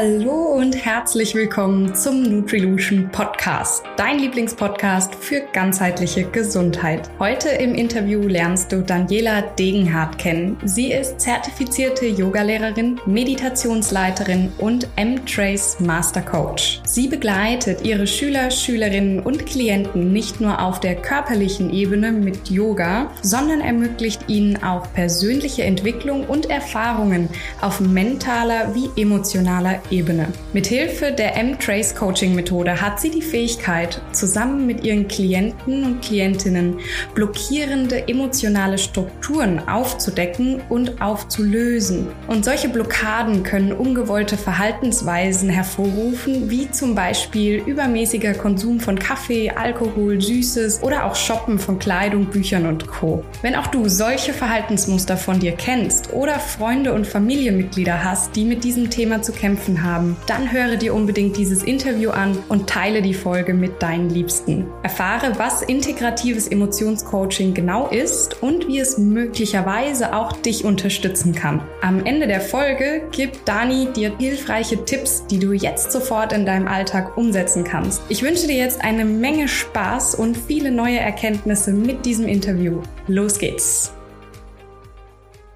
[0.00, 7.10] Hallo und herzlich willkommen zum Nutrilution Podcast, dein Lieblingspodcast für ganzheitliche Gesundheit.
[7.18, 10.56] Heute im Interview lernst du Daniela Degenhardt kennen.
[10.64, 16.80] Sie ist zertifizierte Yogalehrerin, Meditationsleiterin und M-Trace Master Coach.
[16.84, 23.10] Sie begleitet ihre Schüler, Schülerinnen und Klienten nicht nur auf der körperlichen Ebene mit Yoga,
[23.22, 27.28] sondern ermöglicht ihnen auch persönliche Entwicklung und Erfahrungen
[27.60, 30.28] auf mentaler wie emotionaler Ebene.
[30.52, 36.78] Mithilfe der M-Trace Coaching Methode hat sie die Fähigkeit, zusammen mit ihren Klienten und Klientinnen
[37.14, 42.08] blockierende emotionale Strukturen aufzudecken und aufzulösen.
[42.26, 50.20] Und solche Blockaden können ungewollte Verhaltensweisen hervorrufen, wie zum Beispiel übermäßiger Konsum von Kaffee, Alkohol,
[50.20, 53.24] Süßes oder auch Shoppen von Kleidung, Büchern und Co.
[53.42, 58.64] Wenn auch du solche Verhaltensmuster von dir kennst oder Freunde und Familienmitglieder hast, die mit
[58.64, 63.02] diesem Thema zu kämpfen kämpfen haben, dann höre dir unbedingt dieses Interview an und teile
[63.02, 64.66] die Folge mit deinen Liebsten.
[64.82, 71.60] Erfahre, was integratives Emotionscoaching genau ist und wie es möglicherweise auch dich unterstützen kann.
[71.82, 76.68] Am Ende der Folge gibt Dani dir hilfreiche Tipps, die du jetzt sofort in deinem
[76.68, 78.02] Alltag umsetzen kannst.
[78.08, 82.80] Ich wünsche dir jetzt eine Menge Spaß und viele neue Erkenntnisse mit diesem Interview.
[83.06, 83.97] Los geht's!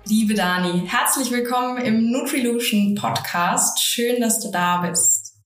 [0.05, 3.81] Liebe Dani, herzlich willkommen im Nutrilution Podcast.
[3.85, 5.37] Schön, dass du da bist.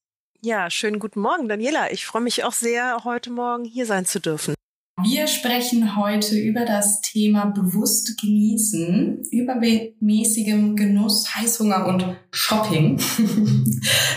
[0.41, 1.93] Ja, schönen guten Morgen, Daniela.
[1.93, 4.55] Ich freue mich auch sehr, heute Morgen hier sein zu dürfen.
[5.03, 12.99] Wir sprechen heute über das Thema bewusst genießen, übermäßigem Genuss, Heißhunger und Shopping.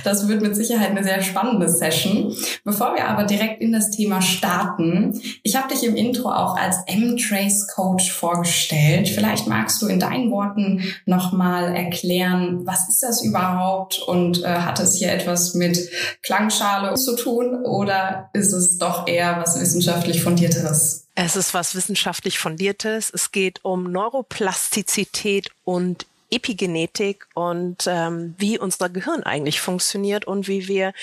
[0.06, 2.34] Das wird mit Sicherheit eine sehr spannende Session.
[2.64, 6.78] Bevor wir aber direkt in das Thema starten, ich habe dich im Intro auch als
[6.88, 9.10] M-Trace Coach vorgestellt.
[9.10, 14.80] Vielleicht magst du in deinen Worten nochmal erklären, was ist das überhaupt und äh, hat
[14.80, 15.78] es hier etwas mit
[16.24, 20.69] Klangschale zu tun oder ist es doch eher was wissenschaftlich fundierteres?
[20.70, 21.08] Anderes.
[21.16, 23.10] Es ist was wissenschaftlich fundiertes.
[23.10, 30.68] Es geht um Neuroplastizität und Epigenetik und ähm, wie unser Gehirn eigentlich funktioniert und wie
[30.68, 30.94] wir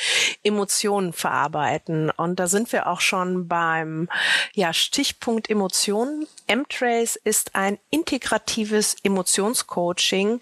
[0.42, 2.10] Emotionen verarbeiten.
[2.10, 4.09] Und da sind wir auch schon beim
[4.54, 6.26] ja, Stichpunkt Emotionen.
[6.47, 10.41] M-Trace ist ein integratives Emotionscoaching.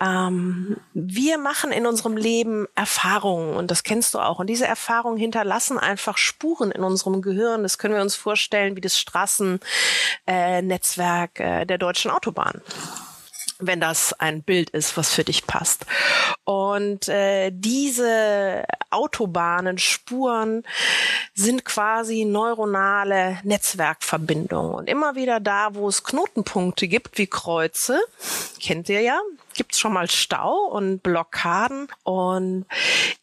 [0.00, 4.38] Ähm, wir machen in unserem Leben Erfahrungen und das kennst du auch.
[4.38, 7.62] Und diese Erfahrungen hinterlassen einfach Spuren in unserem Gehirn.
[7.62, 12.62] Das können wir uns vorstellen wie das Straßennetzwerk äh, äh, der deutschen Autobahn
[13.58, 15.86] wenn das ein Bild ist, was für dich passt.
[16.44, 20.62] Und äh, diese Autobahnen, Spuren
[21.34, 24.74] sind quasi neuronale Netzwerkverbindungen.
[24.74, 28.00] Und immer wieder da, wo es Knotenpunkte gibt, wie Kreuze,
[28.60, 29.18] kennt ihr ja,
[29.54, 31.88] gibt's schon mal Stau und Blockaden.
[32.04, 32.66] Und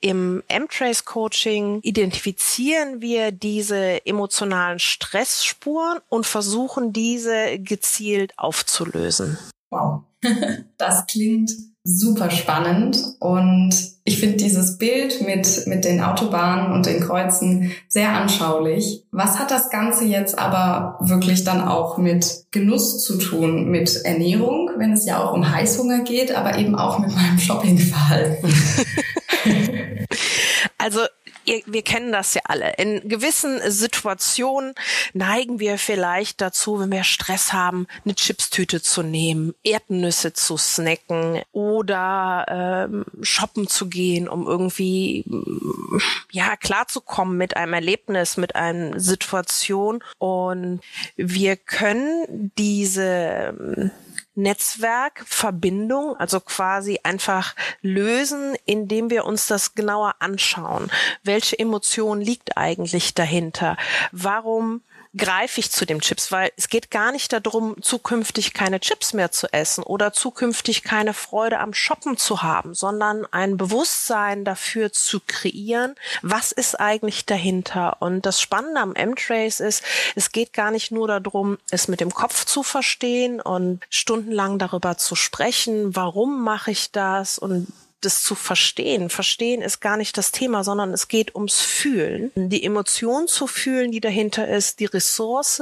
[0.01, 9.37] im M-Trace Coaching identifizieren wir diese emotionalen Stressspuren und versuchen diese gezielt aufzulösen.
[9.73, 10.03] Wow.
[10.77, 11.51] Das klingt
[11.85, 13.75] super spannend und
[14.05, 19.03] ich finde dieses Bild mit, mit den Autobahnen und den Kreuzen sehr anschaulich.
[19.11, 24.71] Was hat das Ganze jetzt aber wirklich dann auch mit Genuss zu tun, mit Ernährung,
[24.77, 28.53] wenn es ja auch um Heißhunger geht, aber eben auch mit meinem Shoppingverhalten?
[30.77, 31.01] also
[31.45, 32.73] wir kennen das ja alle.
[32.77, 34.73] In gewissen Situationen
[35.13, 41.41] neigen wir vielleicht dazu, wenn wir Stress haben, eine Chipstüte zu nehmen, Erdnüsse zu snacken
[41.51, 42.45] oder
[42.89, 45.25] ähm, shoppen zu gehen, um irgendwie
[46.31, 50.03] ja klarzukommen mit einem Erlebnis, mit einer Situation.
[50.17, 50.81] Und
[51.15, 53.91] wir können diese
[54.35, 60.91] Netzwerkverbindung, also quasi einfach lösen, indem wir uns das genauer anschauen.
[61.23, 63.77] Welche Emotion liegt eigentlich dahinter?
[64.11, 64.81] Warum
[65.15, 69.31] greife ich zu dem Chips, weil es geht gar nicht darum, zukünftig keine Chips mehr
[69.31, 75.19] zu essen oder zukünftig keine Freude am Shoppen zu haben, sondern ein Bewusstsein dafür zu
[75.25, 77.97] kreieren, was ist eigentlich dahinter.
[77.99, 79.83] Und das Spannende am M-Trace ist,
[80.15, 84.97] es geht gar nicht nur darum, es mit dem Kopf zu verstehen und stundenlang darüber
[84.97, 87.67] zu sprechen, warum mache ich das und
[88.05, 89.09] das zu verstehen.
[89.09, 92.31] Verstehen ist gar nicht das Thema, sondern es geht ums Fühlen.
[92.35, 95.61] Die Emotion zu fühlen, die dahinter ist, die Ressource,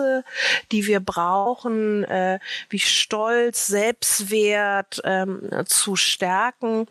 [0.72, 2.40] die wir brauchen, äh,
[2.70, 6.88] wie Stolz, Selbstwert ähm, zu stärken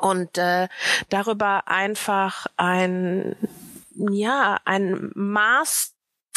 [0.00, 0.68] und äh,
[1.08, 3.36] darüber einfach ein
[3.98, 5.95] ja ein Maß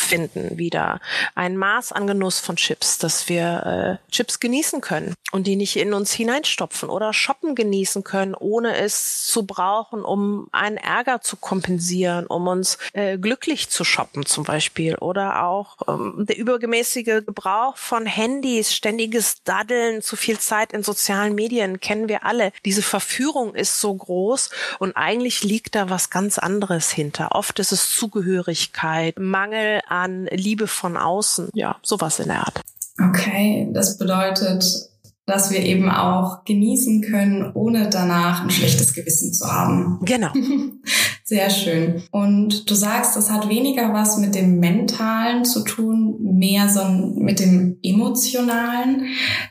[0.09, 0.99] finden wieder.
[1.35, 5.75] Ein Maß an Genuss von Chips, dass wir äh, Chips genießen können und die nicht
[5.75, 11.37] in uns hineinstopfen oder shoppen genießen können, ohne es zu brauchen, um einen Ärger zu
[11.37, 17.77] kompensieren, um uns äh, glücklich zu shoppen zum Beispiel oder auch ähm, der übergemäßige Gebrauch
[17.77, 22.51] von Handys, ständiges Daddeln, zu viel Zeit in sozialen Medien kennen wir alle.
[22.65, 27.35] Diese Verführung ist so groß und eigentlich liegt da was ganz anderes hinter.
[27.35, 32.61] Oft ist es Zugehörigkeit, Mangel an Liebe von außen, ja, sowas in der Art.
[33.01, 34.89] Okay, das bedeutet,
[35.29, 39.99] dass wir eben auch genießen können, ohne danach ein schlechtes Gewissen zu haben.
[40.01, 40.31] Genau.
[41.23, 42.01] Sehr schön.
[42.11, 47.39] Und du sagst, das hat weniger was mit dem Mentalen zu tun, mehr so mit
[47.39, 49.05] dem Emotionalen,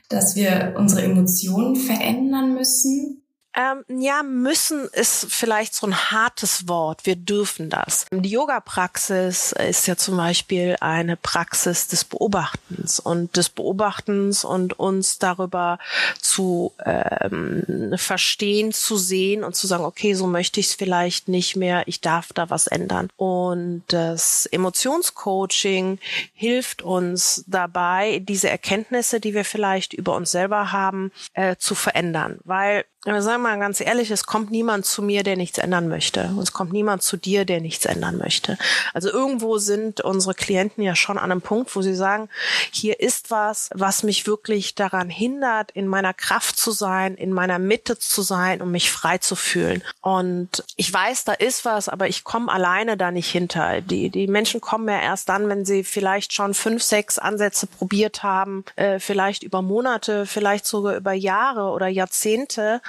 [0.09, 3.23] dass wir unsere Emotionen verändern müssen.
[3.59, 7.07] Ähm, ja, müssen ist vielleicht so ein hartes Wort.
[7.07, 8.07] Wir dürfen das.
[8.13, 15.19] Die Yoga-Praxis ist ja zum Beispiel eine Praxis des Beobachtens und des Beobachtens und uns
[15.19, 15.81] darüber
[16.21, 21.57] zu ähm, verstehen, zu sehen und zu sagen, okay, so möchte ich es vielleicht nicht
[21.57, 21.83] mehr.
[21.87, 23.09] Ich darf da was ändern.
[23.17, 25.99] Und das Emotionscoaching
[26.33, 32.39] hilft uns dabei, diese Erkenntnisse, die wir vielleicht über uns selber haben, äh, zu verändern.
[32.45, 35.87] Weil aber sagen wir mal ganz ehrlich, es kommt niemand zu mir, der nichts ändern
[35.89, 36.33] möchte.
[36.35, 38.59] Und es kommt niemand zu dir, der nichts ändern möchte.
[38.93, 42.29] Also irgendwo sind unsere Klienten ja schon an einem Punkt, wo sie sagen,
[42.73, 47.61] hier ist was, was mich wirklich daran hindert, in meiner Kraft zu sein, in meiner
[47.61, 49.85] Mitte zu sein und mich frei zu fühlen.
[50.01, 53.81] Und ich weiß, da ist was, aber ich komme alleine da nicht hinter.
[53.81, 58.25] Die, die Menschen kommen ja erst dann, wenn sie vielleicht schon fünf, sechs Ansätze probiert
[58.25, 62.81] haben, äh, vielleicht über Monate, vielleicht sogar über Jahre oder Jahrzehnte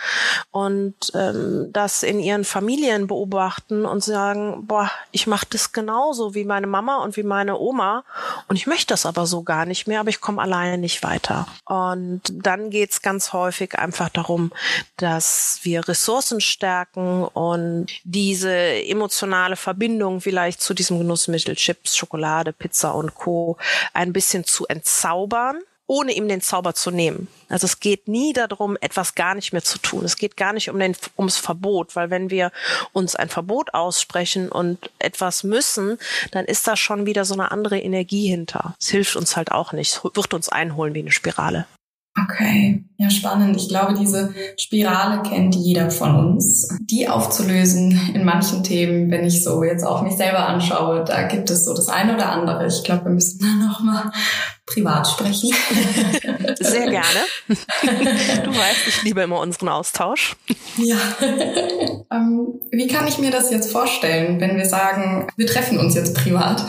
[0.51, 6.45] und ähm, das in ihren Familien beobachten und sagen, boah, ich mache das genauso wie
[6.45, 8.03] meine Mama und wie meine Oma
[8.47, 11.47] und ich möchte das aber so gar nicht mehr, aber ich komme alleine nicht weiter.
[11.65, 14.51] Und dann geht's ganz häufig einfach darum,
[14.97, 22.95] dass wir Ressourcen stärken und diese emotionale Verbindung vielleicht zu diesem Genussmittel Chips, Schokolade, Pizza
[22.95, 23.57] und Co.
[23.93, 25.59] ein bisschen zu entzaubern
[25.89, 27.27] ohne ihm den Zauber zu nehmen.
[27.49, 30.05] Also es geht nie darum, etwas gar nicht mehr zu tun.
[30.05, 32.51] Es geht gar nicht um den, ums Verbot, weil wenn wir
[32.93, 35.97] uns ein Verbot aussprechen und etwas müssen,
[36.31, 38.75] dann ist da schon wieder so eine andere Energie hinter.
[38.79, 39.95] Es hilft uns halt auch nicht.
[39.95, 41.65] Es wird uns einholen wie eine Spirale.
[42.23, 43.55] Okay, ja spannend.
[43.55, 46.67] Ich glaube, diese Spirale kennt jeder von uns.
[46.81, 51.49] Die aufzulösen in manchen Themen, wenn ich so jetzt auch mich selber anschaue, da gibt
[51.49, 52.67] es so das eine oder andere.
[52.67, 54.11] Ich glaube, wir müssen da nochmal
[54.73, 55.49] privat sprechen.
[56.59, 57.05] Sehr gerne.
[58.43, 60.35] Du weißt, ich liebe immer unseren Austausch.
[60.77, 60.97] Ja.
[62.11, 66.15] Ähm, wie kann ich mir das jetzt vorstellen, wenn wir sagen, wir treffen uns jetzt
[66.15, 66.65] privat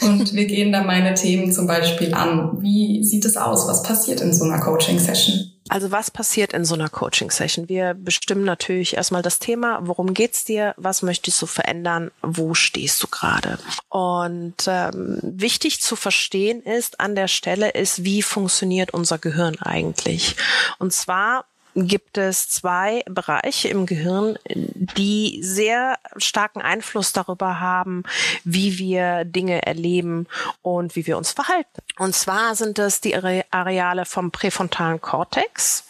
[0.00, 2.62] und wir gehen da meine Themen zum Beispiel an?
[2.62, 3.68] Wie sieht es aus?
[3.68, 5.55] Was passiert in so einer Coaching-Session?
[5.68, 7.68] Also was passiert in so einer Coaching-Session?
[7.68, 13.02] Wir bestimmen natürlich erstmal das Thema, worum geht's dir, was möchtest du verändern, wo stehst
[13.02, 13.58] du gerade?
[13.88, 20.36] Und ähm, wichtig zu verstehen ist an der Stelle ist, wie funktioniert unser Gehirn eigentlich?
[20.78, 21.46] Und zwar
[21.76, 28.02] gibt es zwei Bereiche im Gehirn, die sehr starken Einfluss darüber haben,
[28.44, 30.26] wie wir Dinge erleben
[30.62, 31.82] und wie wir uns verhalten.
[31.98, 35.84] Und zwar sind das die Areale vom präfrontalen Kortex.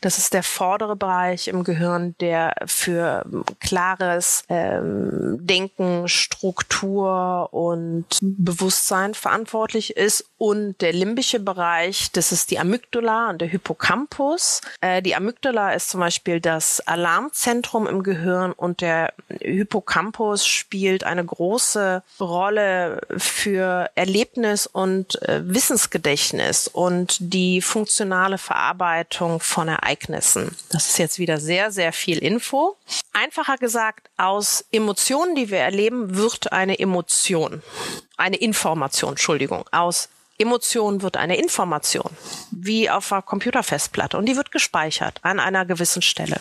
[0.00, 3.24] Das ist der vordere Bereich im Gehirn, der für
[3.60, 10.26] klares ähm, Denken, Struktur und Bewusstsein verantwortlich ist.
[10.38, 14.60] Und der limbische Bereich, das ist die Amygdala und der Hippocampus.
[14.82, 21.24] Äh, die Amygdala ist zum Beispiel das Alarmzentrum im Gehirn und der Hippocampus spielt eine
[21.24, 30.56] große Rolle für Erlebnis und äh, Wissensgedächtnis und die funktionale Verarbeitung von Ereignissen.
[30.70, 32.76] Das ist jetzt wieder sehr, sehr viel Info.
[33.12, 37.62] Einfacher gesagt, aus Emotionen, die wir erleben, wird eine Emotion.
[38.16, 39.64] Eine Information, Entschuldigung.
[39.70, 42.10] Aus Emotion wird eine Information,
[42.50, 46.40] wie auf einer Computerfestplatte, und die wird gespeichert an einer gewissen Stelle.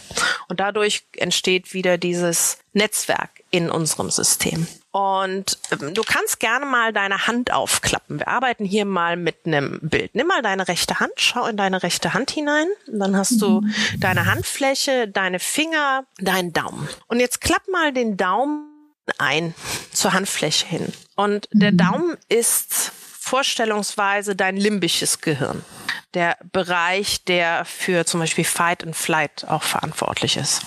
[0.50, 4.68] Und dadurch entsteht wieder dieses Netzwerk in unserem System.
[4.96, 8.20] Und ähm, du kannst gerne mal deine Hand aufklappen.
[8.20, 10.16] Wir arbeiten hier mal mit einem Bild.
[10.16, 12.68] Nimm mal deine rechte Hand, schau in deine rechte Hand hinein.
[12.88, 13.74] Dann hast du mhm.
[14.00, 16.88] deine Handfläche, deine Finger, deinen Daumen.
[17.08, 18.70] Und jetzt klapp mal den Daumen
[19.18, 19.54] ein
[19.92, 20.94] zur Handfläche hin.
[21.18, 21.78] Und der mhm.
[21.78, 25.66] Daumen ist vorstellungsweise dein limbisches Gehirn.
[26.14, 30.62] der Bereich, der für zum Beispiel Fight and Flight auch verantwortlich ist.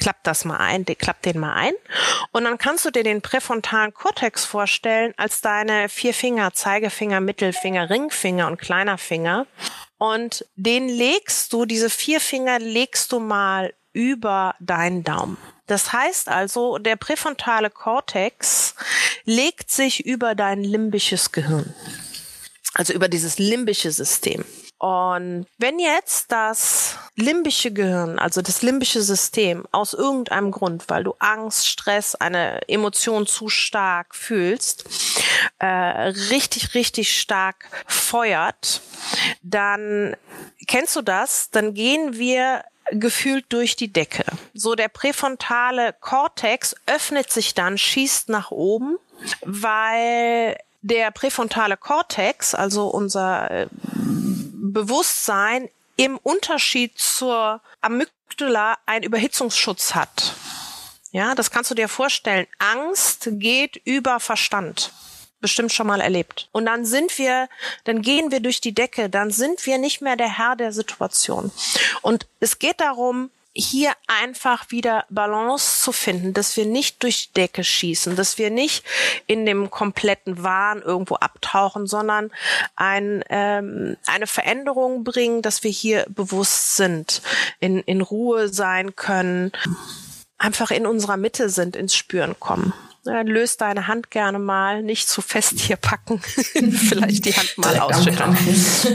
[0.00, 1.74] Klapp das mal ein, klapp den mal ein.
[2.32, 7.90] Und dann kannst du dir den präfrontalen Kortex vorstellen als deine vier Finger, Zeigefinger, Mittelfinger,
[7.90, 9.46] Ringfinger und kleiner Finger.
[9.98, 15.36] Und den legst du, diese vier Finger legst du mal über deinen Daumen.
[15.66, 18.74] Das heißt also, der präfrontale Kortex
[19.24, 21.74] legt sich über dein limbisches Gehirn.
[22.74, 24.44] Also über dieses limbische System.
[24.80, 31.14] Und wenn jetzt das limbische Gehirn, also das limbische System, aus irgendeinem Grund, weil du
[31.18, 34.86] Angst, Stress, eine Emotion zu stark fühlst,
[35.58, 38.80] äh, richtig, richtig stark feuert,
[39.42, 40.16] dann
[40.66, 44.24] kennst du das, dann gehen wir gefühlt durch die Decke.
[44.54, 48.96] So der präfrontale Kortex öffnet sich dann, schießt nach oben,
[49.42, 53.66] weil der präfrontale Kortex, also unser äh,
[54.72, 60.34] Bewusstsein im Unterschied zur Amygdala einen Überhitzungsschutz hat.
[61.12, 62.46] Ja, das kannst du dir vorstellen.
[62.58, 64.92] Angst geht über Verstand.
[65.40, 66.48] Bestimmt schon mal erlebt.
[66.52, 67.48] Und dann sind wir,
[67.84, 71.50] dann gehen wir durch die Decke, dann sind wir nicht mehr der Herr der Situation.
[72.02, 77.40] Und es geht darum, hier einfach wieder Balance zu finden, dass wir nicht durch die
[77.40, 78.84] Decke schießen, dass wir nicht
[79.26, 82.30] in dem kompletten Wahn irgendwo abtauchen, sondern
[82.76, 87.22] ein, ähm, eine Veränderung bringen, dass wir hier bewusst sind,
[87.58, 89.50] in, in Ruhe sein können,
[90.38, 92.72] einfach in unserer Mitte sind, ins Spüren kommen.
[93.04, 98.36] Löst deine Hand gerne mal, nicht zu fest hier packen, vielleicht die Hand mal ausschütteln.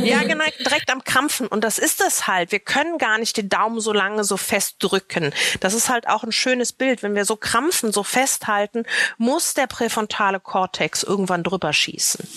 [0.03, 1.47] Ja, genau, direkt am Krampfen.
[1.47, 2.51] Und das ist es halt.
[2.51, 5.33] Wir können gar nicht den Daumen so lange so fest drücken.
[5.59, 7.01] Das ist halt auch ein schönes Bild.
[7.01, 8.83] Wenn wir so krampfen, so festhalten,
[9.17, 12.27] muss der präfrontale Kortex irgendwann drüber schießen.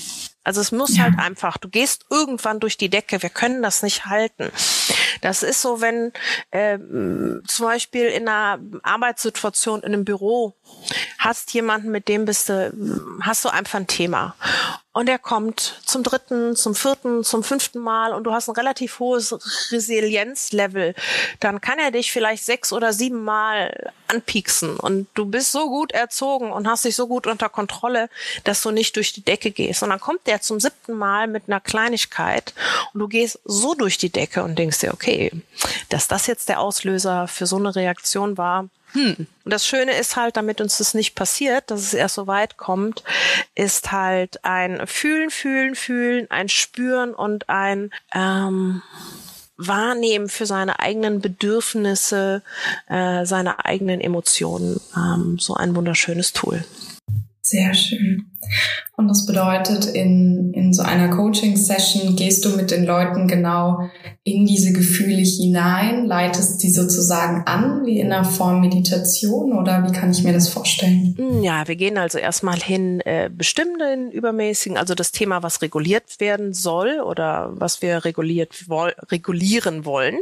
[0.45, 1.05] Also es muss ja.
[1.05, 4.51] halt einfach, du gehst irgendwann durch die Decke, wir können das nicht halten.
[5.21, 6.13] Das ist so, wenn
[6.51, 6.79] äh,
[7.47, 10.55] zum Beispiel in einer Arbeitssituation in einem Büro
[11.19, 12.73] hast jemanden, mit dem bist du,
[13.21, 14.37] hast du einfach ein Thema
[14.93, 18.99] und er kommt zum dritten, zum vierten, zum fünften Mal und du hast ein relativ
[18.99, 19.33] hohes
[19.71, 20.95] Resilienzlevel,
[21.41, 25.93] dann kann er dich vielleicht sechs oder sieben Mal anpieksen und du bist so gut
[25.93, 28.09] erzogen und hast dich so gut unter Kontrolle,
[28.45, 29.83] dass du nicht durch die Decke gehst.
[29.83, 32.55] Und dann kommt der zum siebten Mal mit einer Kleinigkeit
[32.95, 35.31] und du gehst so durch die Decke und denkst dir, okay,
[35.91, 39.27] dass das jetzt der Auslöser für so eine Reaktion war, hm.
[39.45, 42.57] Und das Schöne ist halt, damit uns das nicht passiert, dass es erst so weit
[42.57, 43.03] kommt,
[43.55, 48.83] ist halt ein Fühlen, Fühlen, Fühlen, ein Spüren und ein ähm,
[49.57, 52.43] Wahrnehmen für seine eigenen Bedürfnisse,
[52.89, 54.81] äh, seine eigenen Emotionen.
[54.97, 56.65] Ähm, so ein wunderschönes Tool.
[57.49, 58.27] Sehr schön.
[58.99, 63.89] Und das bedeutet, in, in so einer Coaching-Session gehst du mit den Leuten genau
[64.23, 69.93] in diese Gefühle hinein, leitest die sozusagen an, wie in einer Form Meditation oder wie
[69.93, 71.15] kann ich mir das vorstellen?
[71.17, 75.63] Hm, ja, wir gehen also erstmal hin, äh, bestimmen den übermäßigen, also das Thema, was
[75.63, 78.67] reguliert werden soll oder was wir reguliert,
[79.11, 80.19] regulieren wollen.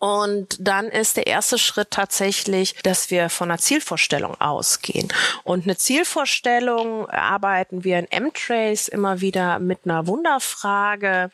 [0.00, 5.08] Und dann ist der erste Schritt tatsächlich, dass wir von einer Zielvorstellung ausgehen.
[5.44, 11.30] Und eine Zielvorstellung arbeiten wir in M-Trace immer wieder mit einer Wunderfrage.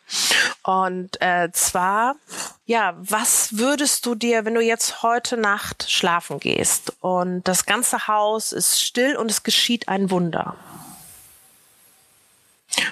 [0.65, 2.17] Und äh, zwar,
[2.65, 8.09] ja, was würdest du dir, wenn du jetzt heute Nacht schlafen gehst und das ganze
[8.09, 10.57] Haus ist still und es geschieht ein Wunder?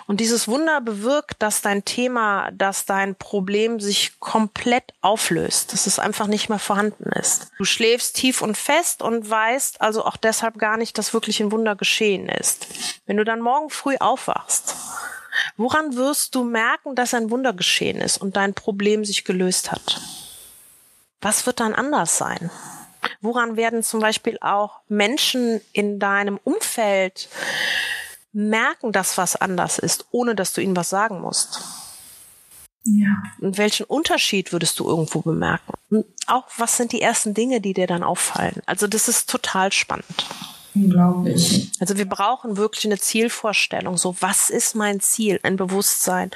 [0.07, 5.99] Und dieses Wunder bewirkt, dass dein Thema, dass dein Problem sich komplett auflöst, dass es
[5.99, 7.49] einfach nicht mehr vorhanden ist.
[7.59, 11.53] Du schläfst tief und fest und weißt also auch deshalb gar nicht, dass wirklich ein
[11.53, 12.67] Wunder geschehen ist.
[13.07, 14.75] Wenn du dann morgen früh aufwachst,
[15.57, 20.01] woran wirst du merken, dass ein Wunder geschehen ist und dein Problem sich gelöst hat?
[21.21, 22.51] Was wird dann anders sein?
[23.21, 27.29] Woran werden zum Beispiel auch Menschen in deinem Umfeld
[28.35, 31.61] merken, dass was anders ist, ohne dass du ihnen was sagen musst.
[32.85, 33.17] Ja.
[33.41, 35.73] Und welchen Unterschied würdest du irgendwo bemerken?
[35.91, 38.61] Und auch was sind die ersten Dinge, die dir dann auffallen?
[38.67, 40.27] Also das ist total spannend.
[40.75, 41.71] Unglaublich.
[41.79, 43.97] Also wir brauchen wirklich eine Zielvorstellung.
[43.97, 45.39] So, was ist mein Ziel?
[45.45, 46.33] Ein Bewusstsein.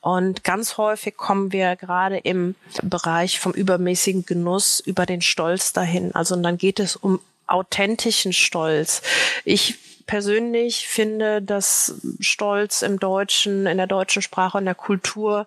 [0.00, 6.14] Und ganz häufig kommen wir gerade im Bereich vom übermäßigen Genuss über den Stolz dahin.
[6.14, 9.00] Also und dann geht es um authentischen Stolz.
[9.44, 15.46] Ich persönlich finde, dass Stolz im Deutschen, in der deutschen Sprache und der Kultur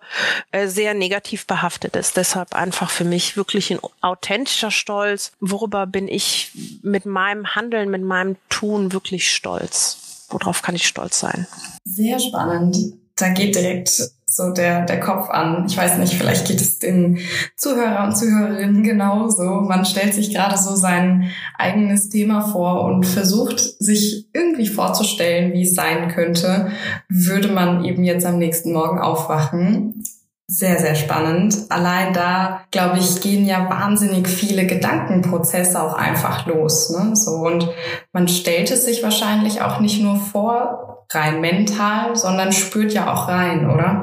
[0.52, 2.16] äh, sehr negativ behaftet ist.
[2.16, 5.32] Deshalb einfach für mich wirklich ein authentischer Stolz.
[5.40, 6.52] Worüber bin ich
[6.82, 10.26] mit meinem Handeln, mit meinem Tun wirklich stolz?
[10.30, 11.46] Worauf kann ich stolz sein?
[11.84, 12.76] Sehr spannend.
[13.16, 15.66] Da geht direkt so der, der Kopf an.
[15.68, 17.18] Ich weiß nicht, vielleicht geht es den
[17.56, 19.44] Zuhörer und Zuhörerinnen genauso.
[19.44, 25.62] Man stellt sich gerade so sein eigenes Thema vor und versucht sich irgendwie vorzustellen, wie
[25.62, 26.70] es sein könnte,
[27.10, 30.02] würde man eben jetzt am nächsten Morgen aufwachen.
[30.46, 31.56] Sehr, sehr spannend.
[31.68, 36.90] Allein da, glaube ich, gehen ja wahnsinnig viele Gedankenprozesse auch einfach los.
[36.90, 37.14] Ne?
[37.16, 37.68] So, und
[38.12, 43.28] man stellt es sich wahrscheinlich auch nicht nur vor, rein mental, sondern spürt ja auch
[43.28, 44.01] rein, oder?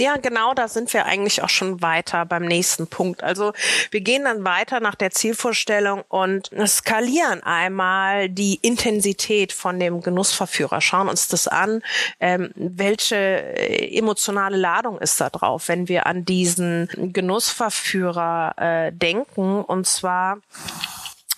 [0.00, 3.22] Ja, genau, da sind wir eigentlich auch schon weiter beim nächsten Punkt.
[3.22, 3.52] Also
[3.90, 10.80] wir gehen dann weiter nach der Zielvorstellung und skalieren einmal die Intensität von dem Genussverführer,
[10.80, 11.82] schauen uns das an,
[12.18, 19.60] ähm, welche äh, emotionale Ladung ist da drauf, wenn wir an diesen Genussverführer äh, denken.
[19.60, 20.38] Und zwar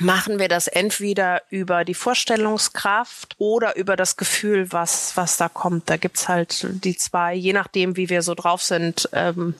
[0.00, 5.88] machen wir das entweder über die Vorstellungskraft oder über das Gefühl, was, was da kommt.
[5.88, 9.54] Da gibt's halt die zwei, je nachdem, wie wir so drauf sind, ähm,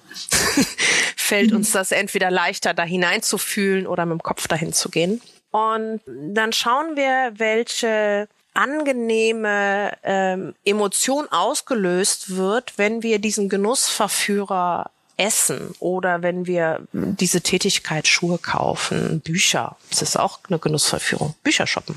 [1.17, 5.21] fällt uns das entweder leichter, da hineinzufühlen oder mit dem Kopf dahin zu gehen.
[5.51, 15.75] Und dann schauen wir, welche angenehme ähm, Emotion ausgelöst wird, wenn wir diesen Genussverführer Essen
[15.79, 21.97] oder wenn wir diese Tätigkeit Schuhe kaufen, Bücher, das ist auch eine Genussverführung, Bücher shoppen.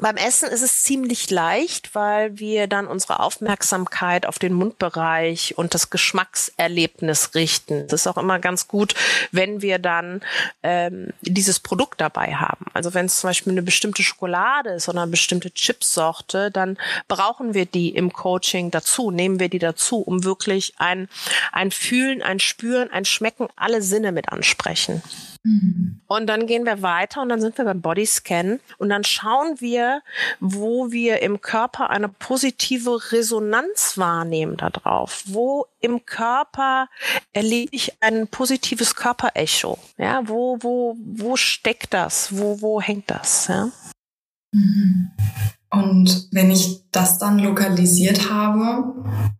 [0.00, 5.74] Beim Essen ist es ziemlich leicht, weil wir dann unsere Aufmerksamkeit auf den Mundbereich und
[5.74, 7.86] das Geschmackserlebnis richten.
[7.88, 8.94] Das ist auch immer ganz gut,
[9.30, 10.22] wenn wir dann
[10.62, 12.64] ähm, dieses Produkt dabei haben.
[12.72, 17.52] Also wenn es zum Beispiel eine bestimmte Schokolade ist oder eine bestimmte Chipsorte, dann brauchen
[17.52, 21.10] wir die im Coaching dazu, nehmen wir die dazu, um wirklich ein,
[21.52, 25.02] ein Fühlen, ein Spüren, ein Schmecken, alle Sinne mit ansprechen.
[25.42, 26.00] Mhm.
[26.06, 30.02] Und dann gehen wir weiter und dann sind wir beim Bodyscan und dann schauen wir,
[30.38, 35.22] wo wir im Körper eine positive Resonanz wahrnehmen darauf.
[35.26, 36.88] Wo im Körper
[37.32, 39.78] erlebe ich ein positives Körperecho?
[39.96, 42.36] Ja, wo, wo, wo steckt das?
[42.36, 43.48] Wo, wo hängt das?
[43.48, 43.70] Ja?
[44.52, 45.10] Mhm.
[45.72, 48.92] Und wenn ich das dann lokalisiert habe,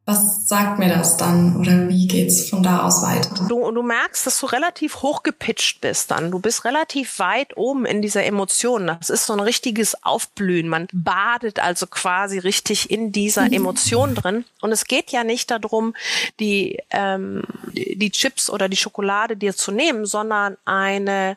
[0.04, 3.46] was sagt mir das dann oder wie geht's von da aus weiter?
[3.49, 6.30] Du, du merkst, dass du relativ hochgepitcht bist dann.
[6.30, 8.87] Du bist relativ weit oben in dieser Emotion.
[8.87, 10.68] Das ist so ein richtiges Aufblühen.
[10.68, 13.52] Man badet also quasi richtig in dieser mhm.
[13.52, 14.44] Emotion drin.
[14.61, 15.94] Und es geht ja nicht darum,
[16.38, 21.37] die, ähm, die Chips oder die Schokolade dir zu nehmen, sondern eine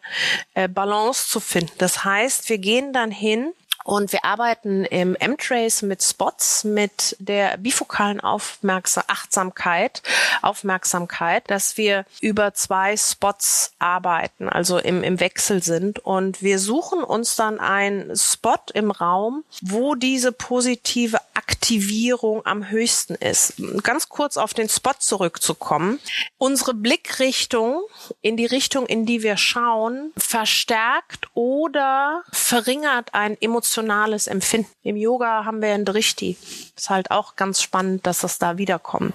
[0.54, 1.74] äh, Balance zu finden.
[1.80, 7.58] Das heißt, wir gehen dann hin und wir arbeiten im M-Trace mit Spots, mit der
[7.58, 10.02] bifokalen Aufmerksam Achtsamkeit,
[10.42, 16.00] Aufmerksamkeit, dass wir über zwei Spots arbeiten, also im, im Wechsel sind.
[16.00, 23.16] Und wir suchen uns dann einen Spot im Raum, wo diese positive Aktivierung am höchsten
[23.16, 23.56] ist.
[23.84, 26.00] Ganz kurz auf den Spot zurückzukommen.
[26.38, 27.82] Unsere Blickrichtung
[28.22, 34.70] in die Richtung, in die wir schauen, verstärkt oder verringert ein emotionales emotionales Empfinden.
[34.84, 36.38] Im Yoga haben wir ein Drishti.
[36.76, 39.14] Ist halt auch ganz spannend, dass das da wiederkommt.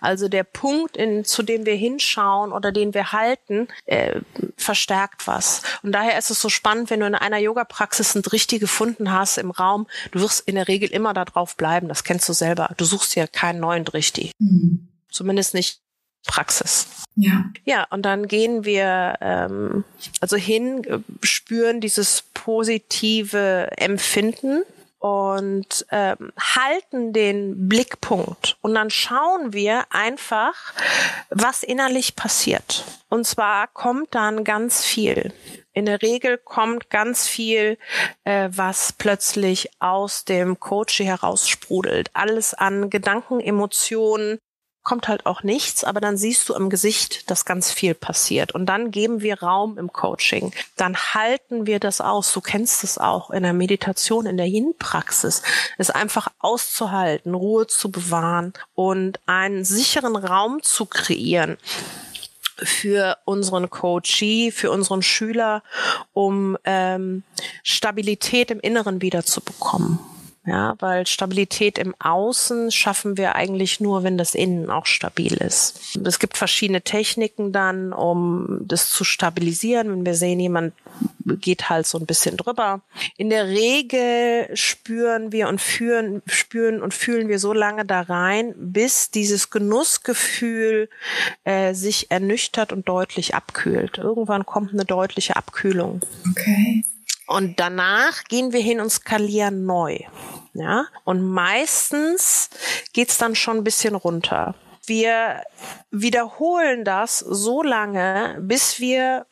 [0.00, 4.20] Also der Punkt, in, zu dem wir hinschauen oder den wir halten, äh,
[4.56, 5.62] verstärkt was.
[5.82, 9.38] Und daher ist es so spannend, wenn du in einer Yoga-Praxis ein Drishti gefunden hast
[9.38, 11.88] im Raum, du wirst in der Regel immer darauf bleiben.
[11.88, 12.70] Das kennst du selber.
[12.76, 14.32] Du suchst dir keinen neuen Drishti.
[14.38, 14.88] Mhm.
[15.10, 15.81] Zumindest nicht
[16.26, 16.86] Praxis.
[17.16, 17.44] Ja.
[17.64, 19.84] Ja, und dann gehen wir ähm,
[20.20, 24.62] also hin, äh, spüren dieses positive Empfinden
[24.98, 30.54] und ähm, halten den Blickpunkt und dann schauen wir einfach,
[31.28, 32.84] was innerlich passiert.
[33.08, 35.32] Und zwar kommt dann ganz viel.
[35.72, 37.78] In der Regel kommt ganz viel,
[38.24, 42.10] äh, was plötzlich aus dem Coach heraus sprudelt.
[42.12, 44.38] Alles an Gedanken, Emotionen,
[44.82, 48.52] kommt halt auch nichts, aber dann siehst du im Gesicht, dass ganz viel passiert.
[48.52, 50.52] Und dann geben wir Raum im Coaching.
[50.76, 52.32] Dann halten wir das aus.
[52.32, 55.42] Du kennst es auch in der Meditation, in der Yin-Praxis.
[55.78, 61.58] Es einfach auszuhalten, Ruhe zu bewahren und einen sicheren Raum zu kreieren
[62.56, 65.62] für unseren Coachee, für unseren Schüler,
[66.12, 67.22] um ähm,
[67.62, 69.98] Stabilität im Inneren wiederzubekommen.
[70.44, 75.96] Ja, weil Stabilität im Außen schaffen wir eigentlich nur, wenn das Innen auch stabil ist.
[76.04, 79.88] Es gibt verschiedene Techniken dann, um das zu stabilisieren.
[79.90, 80.74] Wenn wir sehen, jemand
[81.24, 82.80] geht halt so ein bisschen drüber.
[83.16, 88.52] In der Regel spüren wir und führen, spüren und fühlen wir so lange da rein,
[88.56, 90.88] bis dieses Genussgefühl
[91.44, 93.98] äh, sich ernüchtert und deutlich abkühlt.
[93.98, 96.00] Irgendwann kommt eine deutliche Abkühlung.
[96.28, 96.84] Okay.
[97.26, 100.00] Und danach gehen wir hin und skalieren neu.
[100.54, 102.50] Ja, und meistens
[102.92, 104.54] geht's dann schon ein bisschen runter.
[104.84, 105.42] Wir
[105.90, 109.26] wiederholen das so lange, bis wir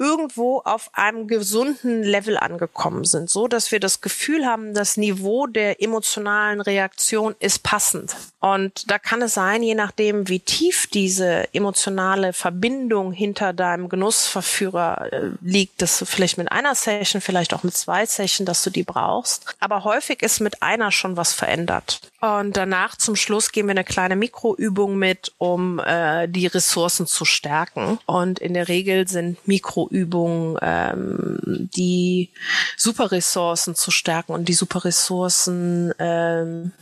[0.00, 5.46] irgendwo auf einem gesunden Level angekommen sind, so dass wir das Gefühl haben, das Niveau
[5.46, 8.16] der emotionalen Reaktion ist passend.
[8.40, 15.12] Und da kann es sein, je nachdem, wie tief diese emotionale Verbindung hinter deinem Genussverführer
[15.12, 18.70] äh, liegt, dass du vielleicht mit einer Session, vielleicht auch mit zwei Session, dass du
[18.70, 19.54] die brauchst.
[19.60, 22.00] Aber häufig ist mit einer schon was verändert.
[22.22, 27.26] Und danach zum Schluss gehen wir eine kleine Mikroübung mit, um äh, die Ressourcen zu
[27.26, 27.98] stärken.
[28.06, 29.46] Und in der Regel sind
[29.90, 32.30] Mikroübungen ähm, die
[32.76, 36.72] Superressourcen zu stärken und die Superressourcen ähm,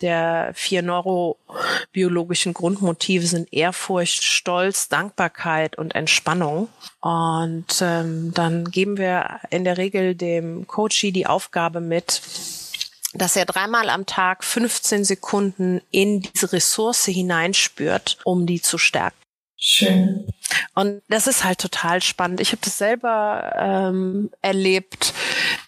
[0.00, 6.68] der vier neurobiologischen Grundmotive sind Ehrfurcht, Stolz, Dankbarkeit und Entspannung.
[7.00, 12.22] Und ähm, dann geben wir in der Regel dem Coachie die Aufgabe mit,
[13.12, 19.16] dass er dreimal am Tag 15 Sekunden in diese Ressource hineinspürt, um die zu stärken.
[19.62, 20.26] Schön.
[20.74, 22.40] Und das ist halt total spannend.
[22.40, 25.12] Ich habe das selber ähm, erlebt.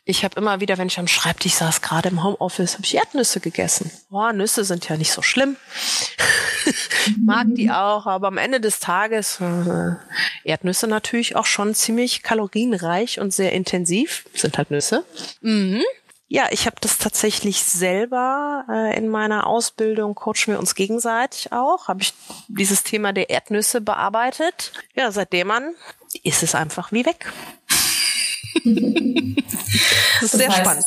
[0.06, 3.40] Ich habe immer wieder, wenn ich am Schreibtisch saß, gerade im Homeoffice, habe ich Erdnüsse
[3.40, 3.90] gegessen.
[4.10, 5.56] Oh, Nüsse sind ja nicht so schlimm.
[7.20, 9.94] Mag die auch, aber am Ende des Tages äh,
[10.44, 14.24] Erdnüsse natürlich auch schon ziemlich kalorienreich und sehr intensiv.
[14.32, 15.04] Sind halt Nüsse.
[15.42, 15.82] Mhm.
[16.32, 21.88] Ja, ich habe das tatsächlich selber äh, in meiner Ausbildung, coachen wir uns gegenseitig auch,
[21.88, 22.14] habe ich
[22.48, 24.72] dieses Thema der Erdnüsse bearbeitet.
[24.94, 25.74] Ja, seitdem an
[26.22, 27.30] ist es einfach wie weg.
[28.64, 30.86] das ist das sehr heißt, spannend.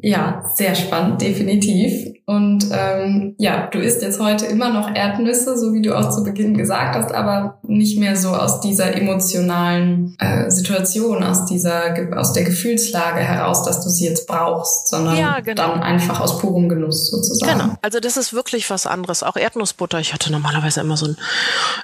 [0.00, 2.12] Ja, sehr spannend, definitiv.
[2.24, 6.22] Und ähm, ja, du isst jetzt heute immer noch Erdnüsse, so wie du auch zu
[6.22, 12.32] Beginn gesagt hast, aber nicht mehr so aus dieser emotionalen äh, Situation, aus dieser aus
[12.32, 15.68] der Gefühlslage heraus, dass du sie jetzt brauchst, sondern ja, genau.
[15.68, 17.58] dann einfach aus purem Genuss sozusagen.
[17.58, 17.74] Genau.
[17.82, 19.22] Also das ist wirklich was anderes.
[19.22, 19.98] Auch Erdnussbutter.
[19.98, 21.16] Ich hatte normalerweise immer so ein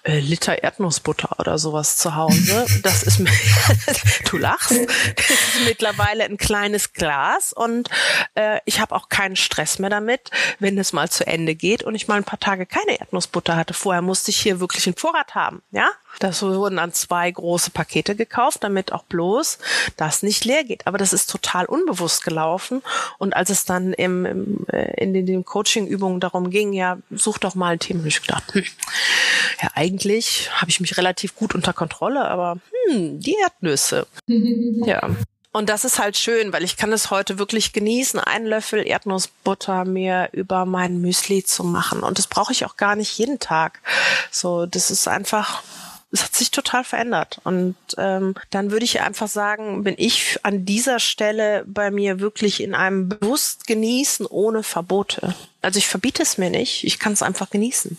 [0.05, 2.67] äh, Liter Erdnussbutter oder sowas zu Hause.
[2.83, 3.31] Das ist mir,
[4.31, 4.71] du lachst.
[4.71, 7.88] Das ist mittlerweile ein kleines Glas und
[8.35, 11.95] äh, ich habe auch keinen Stress mehr damit, wenn es mal zu Ende geht und
[11.95, 13.75] ich mal ein paar Tage keine Erdnussbutter hatte.
[13.75, 15.89] Vorher musste ich hier wirklich einen Vorrat haben, ja?
[16.21, 19.59] Das wurden dann zwei große Pakete gekauft, damit auch bloß
[19.97, 20.87] das nicht leer geht.
[20.87, 22.83] Aber das ist total unbewusst gelaufen.
[23.19, 27.39] Und als es dann im, im äh, in den, den Coaching-Übungen darum ging, ja, such
[27.39, 28.65] doch mal ein Thema, habe ich gedacht, hm,
[29.63, 34.07] ja, eigentlich habe ich mich relativ gut unter Kontrolle, aber hm, die Erdnüsse.
[34.29, 35.09] ja.
[35.51, 39.85] Und das ist halt schön, weil ich kann es heute wirklich genießen, einen Löffel Erdnussbutter
[39.85, 42.01] mir über mein Müsli zu machen.
[42.01, 43.81] Und das brauche ich auch gar nicht jeden Tag.
[44.31, 45.63] So, das ist einfach,
[46.13, 47.41] es hat sich total verändert.
[47.45, 52.63] Und ähm, dann würde ich einfach sagen, bin ich an dieser Stelle bei mir wirklich
[52.63, 55.35] in einem bewusst genießen ohne Verbote.
[55.63, 57.97] Also ich verbiete es mir nicht, ich kann es einfach genießen.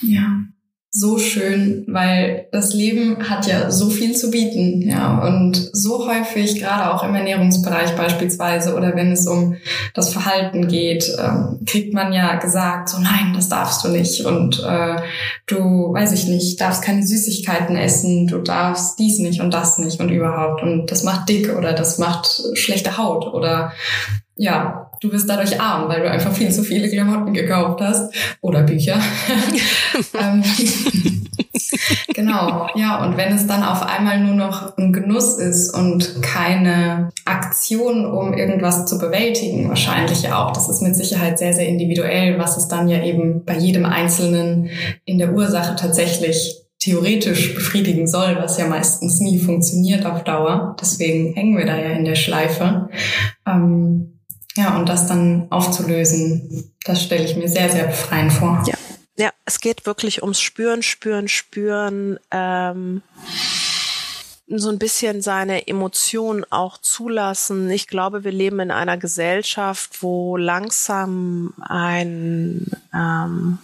[0.00, 0.44] Ja
[0.92, 6.58] so schön, weil das Leben hat ja so viel zu bieten, ja, und so häufig,
[6.58, 9.56] gerade auch im Ernährungsbereich beispielsweise oder wenn es um
[9.94, 14.24] das Verhalten geht, äh, kriegt man ja gesagt, so nein, das darfst du nicht.
[14.24, 14.96] Und äh,
[15.46, 20.00] du, weiß ich nicht, darfst keine Süßigkeiten essen, du darfst dies nicht und das nicht
[20.00, 20.60] und überhaupt.
[20.62, 23.72] Und das macht dick oder das macht schlechte Haut oder
[24.34, 28.62] ja, du bist dadurch arm, weil du einfach viel zu viele Klamotten gekauft hast oder
[28.62, 28.98] Bücher.
[30.20, 30.42] ähm,
[32.14, 37.08] genau, ja, und wenn es dann auf einmal nur noch ein Genuss ist und keine
[37.24, 42.38] Aktion, um irgendwas zu bewältigen, wahrscheinlich ja auch, das ist mit Sicherheit sehr, sehr individuell,
[42.38, 44.68] was es dann ja eben bei jedem Einzelnen
[45.04, 50.76] in der Ursache tatsächlich theoretisch befriedigen soll, was ja meistens nie funktioniert auf Dauer.
[50.80, 52.88] Deswegen hängen wir da ja in der Schleife.
[53.46, 54.09] Ähm,
[54.60, 58.62] ja, und das dann aufzulösen, das stelle ich mir sehr, sehr befreiend vor.
[58.66, 58.74] Ja,
[59.16, 62.18] ja es geht wirklich ums Spüren, Spüren, Spüren.
[62.30, 63.02] Ähm
[64.52, 67.70] so ein bisschen seine Emotionen auch zulassen.
[67.70, 73.58] Ich glaube, wir leben in einer Gesellschaft, wo langsam ein ähm,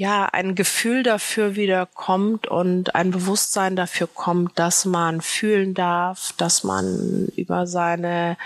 [0.00, 6.32] ja, ein Gefühl dafür wieder kommt und ein Bewusstsein dafür kommt, dass man fühlen darf,
[6.38, 8.38] dass man über seine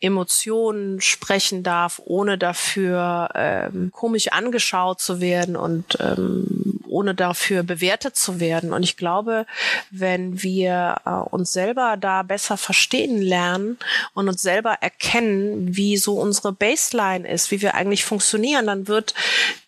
[0.00, 8.16] Emotionen sprechen darf, ohne dafür ähm, komisch angeschaut zu werden und ähm, ohne dafür bewertet
[8.16, 8.72] zu werden.
[8.72, 9.46] Und ich glaube,
[9.92, 13.78] wenn wir äh, uns selber da besser verstehen lernen
[14.14, 19.14] und uns selber erkennen, wie so unsere Baseline ist, wie wir eigentlich funktionieren, dann wird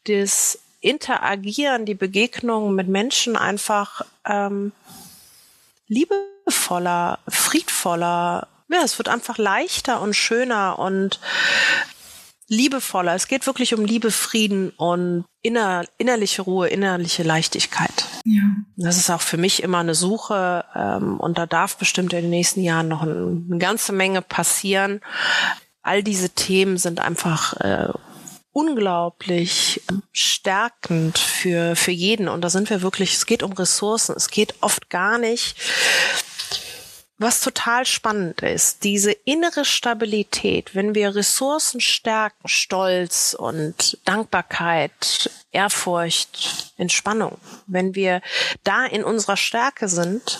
[0.09, 4.73] das Interagieren, die Begegnung mit Menschen einfach ähm,
[5.89, 8.49] liebevoller, friedvoller.
[8.71, 11.19] Ja, es wird einfach leichter und schöner und
[12.49, 13.15] liebevoller.
[13.15, 18.07] Es geht wirklich um Liebe, Frieden und inner, innerliche Ruhe, innerliche Leichtigkeit.
[18.25, 18.43] Ja.
[18.77, 22.31] Das ist auch für mich immer eine Suche ähm, und da darf bestimmt in den
[22.31, 25.01] nächsten Jahren noch ein, eine ganze Menge passieren.
[25.83, 27.89] All diese Themen sind einfach äh,
[28.53, 29.83] unglaublich
[30.13, 32.29] stärkend für, für jeden.
[32.29, 34.15] Und da sind wir wirklich, es geht um Ressourcen.
[34.17, 35.57] Es geht oft gar nicht
[37.19, 46.73] was total spannend ist, diese innere Stabilität, wenn wir Ressourcen stärken, Stolz und Dankbarkeit, Ehrfurcht,
[46.77, 48.23] Entspannung, wenn wir
[48.63, 50.39] da in unserer Stärke sind,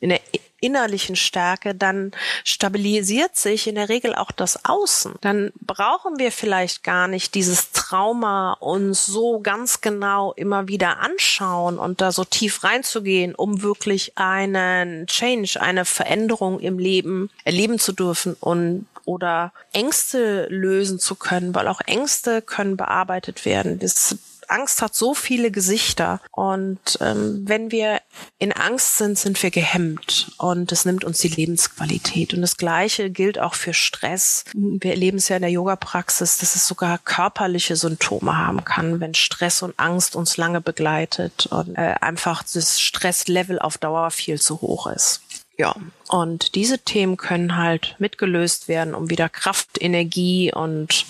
[0.00, 0.20] in der
[0.64, 2.12] innerlichen Stärke, dann
[2.44, 5.14] stabilisiert sich in der Regel auch das Außen.
[5.20, 11.78] Dann brauchen wir vielleicht gar nicht dieses Trauma uns so ganz genau immer wieder anschauen
[11.78, 17.92] und da so tief reinzugehen, um wirklich einen Change, eine Veränderung im Leben erleben zu
[17.92, 23.78] dürfen und oder Ängste lösen zu können, weil auch Ängste können bearbeitet werden.
[23.78, 24.16] Das
[24.50, 28.00] Angst hat so viele Gesichter und ähm, wenn wir
[28.38, 32.34] in Angst sind, sind wir gehemmt und es nimmt uns die Lebensqualität.
[32.34, 34.44] Und das Gleiche gilt auch für Stress.
[34.54, 39.14] Wir erleben es ja in der Yoga-Praxis, dass es sogar körperliche Symptome haben kann, wenn
[39.14, 44.60] Stress und Angst uns lange begleitet und äh, einfach das Stresslevel auf Dauer viel zu
[44.60, 45.22] hoch ist.
[45.56, 45.74] Ja,
[46.08, 51.06] und diese Themen können halt mitgelöst werden, um wieder Kraft, Energie und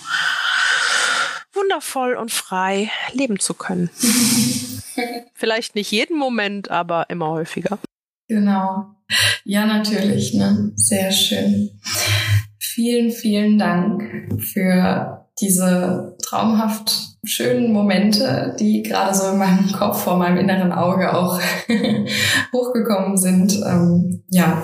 [1.54, 3.90] wundervoll und frei leben zu können.
[5.34, 7.78] Vielleicht nicht jeden Moment, aber immer häufiger.
[8.28, 8.94] Genau.
[9.44, 10.34] Ja, natürlich.
[10.34, 10.72] Ne?
[10.76, 11.80] Sehr schön.
[12.58, 14.02] Vielen, vielen Dank
[14.42, 21.14] für diese traumhaft schönen Momente, die gerade so in meinem Kopf, vor meinem inneren Auge
[21.14, 21.40] auch
[22.52, 23.60] hochgekommen sind.
[23.66, 24.60] Ähm, ja,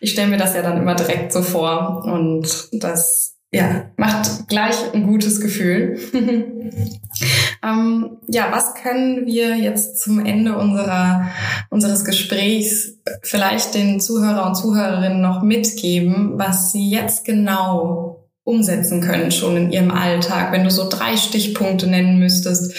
[0.00, 4.76] ich stelle mir das ja dann immer direkt so vor und das ja, macht gleich
[4.94, 5.98] ein gutes Gefühl.
[7.62, 11.28] ähm, ja, was können wir jetzt zum Ende unserer,
[11.68, 19.30] unseres Gesprächs vielleicht den Zuhörer und Zuhörerinnen noch mitgeben, was sie jetzt genau umsetzen können
[19.30, 20.50] schon in ihrem Alltag?
[20.50, 22.72] Wenn du so drei Stichpunkte nennen müsstest,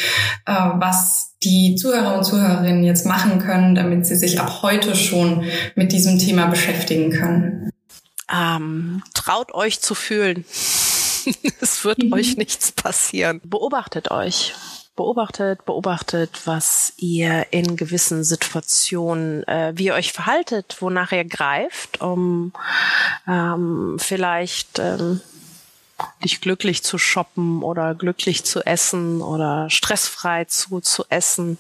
[0.48, 5.44] äh, was die Zuhörer und Zuhörerinnen jetzt machen können, damit sie sich ab heute schon
[5.76, 7.70] mit diesem Thema beschäftigen können.
[8.32, 10.46] Ähm, traut euch zu fühlen.
[11.62, 12.14] es wird mhm.
[12.14, 13.42] euch nichts passieren.
[13.44, 14.54] Beobachtet euch.
[14.96, 22.02] Beobachtet, beobachtet, was ihr in gewissen Situationen, äh, wie ihr euch verhaltet, wonach ihr greift,
[22.02, 22.54] um
[23.28, 25.20] ähm, vielleicht ähm,
[26.24, 31.58] dich glücklich zu shoppen oder glücklich zu essen oder stressfrei zu, zu essen,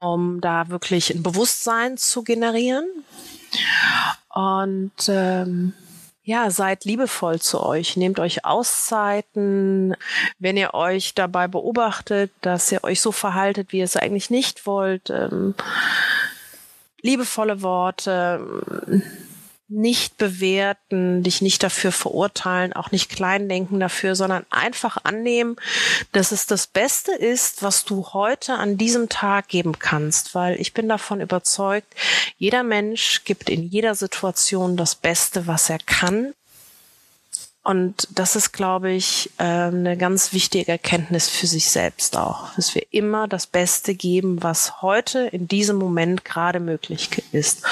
[0.00, 2.86] um da wirklich ein Bewusstsein zu generieren
[4.38, 5.72] und ähm,
[6.22, 9.96] ja, seid liebevoll zu euch, nehmt euch Auszeiten,
[10.38, 14.64] wenn ihr euch dabei beobachtet, dass ihr euch so verhaltet, wie ihr es eigentlich nicht
[14.64, 15.10] wollt.
[15.10, 15.56] Ähm,
[17.02, 19.02] liebevolle Worte,
[19.68, 25.56] nicht bewerten, dich nicht dafür verurteilen, auch nicht klein denken dafür, sondern einfach annehmen,
[26.12, 30.72] dass es das Beste ist, was du heute an diesem Tag geben kannst, weil ich
[30.72, 31.94] bin davon überzeugt,
[32.38, 36.32] jeder Mensch gibt in jeder Situation das Beste, was er kann
[37.68, 42.74] und das ist, glaube ich, ähm, eine ganz wichtige Erkenntnis für sich selbst auch, dass
[42.74, 47.66] wir immer das Beste geben, was heute in diesem Moment gerade möglich ist.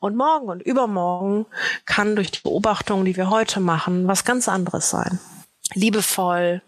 [0.00, 1.46] Und morgen und übermorgen
[1.84, 5.20] kann durch die Beobachtungen, die wir heute machen, was ganz anderes sein.
[5.72, 6.60] Liebevoll,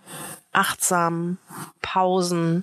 [0.53, 1.39] achtsam,
[1.83, 2.63] Pausen.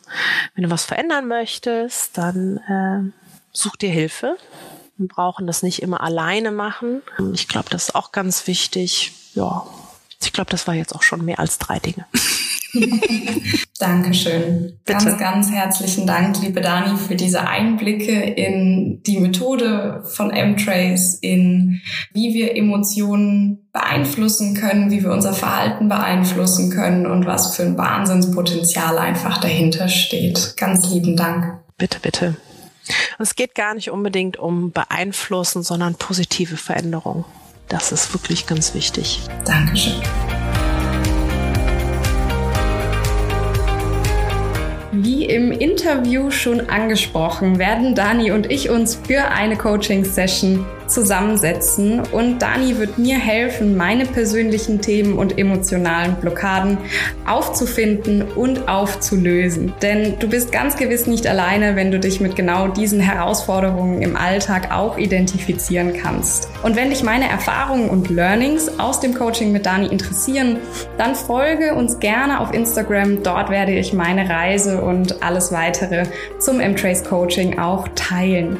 [0.55, 3.11] Wenn du was verändern möchtest, dann äh,
[3.51, 4.37] such dir Hilfe.
[4.95, 7.01] Wir brauchen das nicht immer alleine machen.
[7.33, 9.11] Ich glaube, das ist auch ganz wichtig.
[9.33, 9.67] Ja,
[10.23, 12.05] ich glaube, das war jetzt auch schon mehr als drei Dinge.
[13.79, 14.79] Dankeschön.
[14.85, 15.05] Bitte.
[15.05, 21.81] Ganz, ganz herzlichen Dank, liebe Dani, für diese Einblicke in die Methode von M-Trace, in
[22.13, 27.77] wie wir Emotionen beeinflussen können, wie wir unser Verhalten beeinflussen können und was für ein
[27.77, 30.55] Wahnsinnspotenzial einfach dahinter steht.
[30.57, 31.59] Ganz lieben Dank.
[31.77, 32.35] Bitte, bitte.
[33.19, 37.25] es geht gar nicht unbedingt um beeinflussen, sondern positive Veränderung.
[37.67, 39.21] Das ist wirklich ganz wichtig.
[39.45, 40.01] Dankeschön.
[44.93, 52.41] Wie im Interview schon angesprochen, werden Dani und ich uns für eine Coaching-Session zusammensetzen und
[52.41, 56.77] Dani wird mir helfen, meine persönlichen Themen und emotionalen Blockaden
[57.27, 59.73] aufzufinden und aufzulösen.
[59.81, 64.15] Denn du bist ganz gewiss nicht alleine, wenn du dich mit genau diesen Herausforderungen im
[64.15, 66.49] Alltag auch identifizieren kannst.
[66.63, 70.57] Und wenn dich meine Erfahrungen und Learnings aus dem Coaching mit Dani interessieren,
[70.97, 73.23] dann folge uns gerne auf Instagram.
[73.23, 76.05] Dort werde ich meine Reise und alles weitere
[76.39, 78.57] zum M-Trace Coaching auch teilen.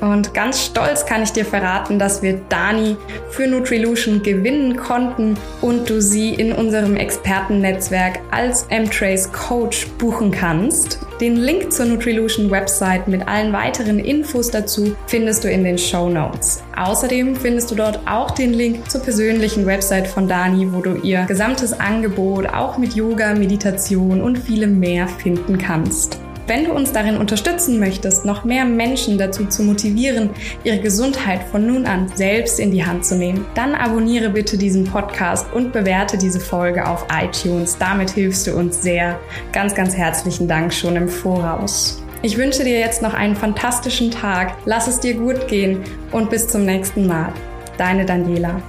[0.00, 2.96] Und ganz stolz kann ich dir verraten, dass wir Dani
[3.30, 11.00] für Nutrilution gewinnen konnten und du sie in unserem Expertennetzwerk als M-Trace Coach buchen kannst.
[11.20, 16.08] Den Link zur Nutrilution Website mit allen weiteren Infos dazu findest du in den Show
[16.08, 16.62] Notes.
[16.76, 21.24] Außerdem findest du dort auch den Link zur persönlichen Website von Dani, wo du ihr
[21.24, 26.20] gesamtes Angebot auch mit Yoga, Meditation und vielem mehr finden kannst.
[26.48, 30.30] Wenn du uns darin unterstützen möchtest, noch mehr Menschen dazu zu motivieren,
[30.64, 34.84] ihre Gesundheit von nun an selbst in die Hand zu nehmen, dann abonniere bitte diesen
[34.84, 37.76] Podcast und bewerte diese Folge auf iTunes.
[37.78, 39.20] Damit hilfst du uns sehr.
[39.52, 42.02] Ganz, ganz herzlichen Dank schon im Voraus.
[42.22, 44.54] Ich wünsche dir jetzt noch einen fantastischen Tag.
[44.64, 47.30] Lass es dir gut gehen und bis zum nächsten Mal.
[47.76, 48.62] Deine Daniela.